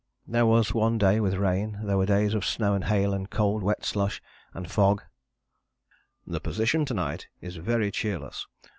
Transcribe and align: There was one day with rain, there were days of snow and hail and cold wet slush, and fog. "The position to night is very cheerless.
There 0.27 0.47
was 0.47 0.73
one 0.73 0.97
day 0.97 1.19
with 1.19 1.35
rain, 1.35 1.81
there 1.83 1.95
were 1.95 2.07
days 2.07 2.33
of 2.33 2.43
snow 2.43 2.73
and 2.73 2.85
hail 2.85 3.13
and 3.13 3.29
cold 3.29 3.61
wet 3.61 3.85
slush, 3.85 4.19
and 4.51 4.67
fog. 4.67 5.03
"The 6.25 6.39
position 6.39 6.85
to 6.85 6.95
night 6.95 7.27
is 7.39 7.57
very 7.57 7.91
cheerless. 7.91 8.47